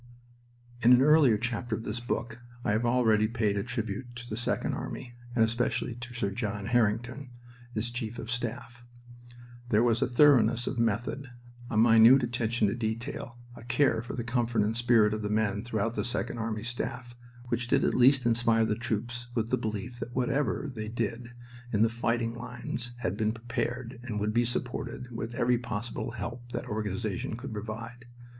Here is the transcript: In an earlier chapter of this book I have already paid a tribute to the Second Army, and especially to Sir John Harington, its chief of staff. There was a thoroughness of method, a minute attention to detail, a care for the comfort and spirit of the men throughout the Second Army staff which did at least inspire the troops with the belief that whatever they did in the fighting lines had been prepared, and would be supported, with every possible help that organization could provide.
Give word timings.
In 0.81 0.93
an 0.93 1.01
earlier 1.03 1.37
chapter 1.37 1.75
of 1.75 1.83
this 1.83 1.99
book 1.99 2.41
I 2.65 2.71
have 2.71 2.87
already 2.87 3.27
paid 3.27 3.55
a 3.55 3.61
tribute 3.61 4.15
to 4.15 4.27
the 4.27 4.35
Second 4.35 4.73
Army, 4.73 5.13
and 5.35 5.43
especially 5.45 5.93
to 5.93 6.15
Sir 6.15 6.31
John 6.31 6.65
Harington, 6.65 7.29
its 7.75 7.91
chief 7.91 8.17
of 8.17 8.31
staff. 8.31 8.83
There 9.69 9.83
was 9.83 10.01
a 10.01 10.07
thoroughness 10.07 10.65
of 10.65 10.79
method, 10.79 11.29
a 11.69 11.77
minute 11.77 12.23
attention 12.23 12.67
to 12.69 12.73
detail, 12.73 13.37
a 13.55 13.63
care 13.63 14.01
for 14.01 14.15
the 14.15 14.23
comfort 14.23 14.63
and 14.63 14.75
spirit 14.75 15.13
of 15.13 15.21
the 15.21 15.29
men 15.29 15.63
throughout 15.63 15.93
the 15.93 16.03
Second 16.03 16.39
Army 16.39 16.63
staff 16.63 17.13
which 17.49 17.67
did 17.67 17.83
at 17.83 17.93
least 17.93 18.25
inspire 18.25 18.65
the 18.65 18.73
troops 18.73 19.27
with 19.35 19.49
the 19.49 19.55
belief 19.57 19.99
that 19.99 20.15
whatever 20.15 20.71
they 20.73 20.87
did 20.89 21.29
in 21.71 21.83
the 21.83 21.89
fighting 21.89 22.33
lines 22.33 22.93
had 23.01 23.15
been 23.15 23.33
prepared, 23.33 23.99
and 24.01 24.19
would 24.19 24.33
be 24.33 24.45
supported, 24.45 25.11
with 25.11 25.35
every 25.35 25.59
possible 25.59 26.13
help 26.13 26.51
that 26.53 26.65
organization 26.65 27.37
could 27.37 27.53
provide. 27.53 28.05